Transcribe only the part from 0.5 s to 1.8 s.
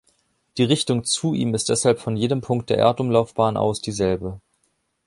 Die Richtung zu ihm ist